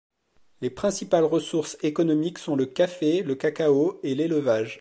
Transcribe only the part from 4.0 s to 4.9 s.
et l'élevage.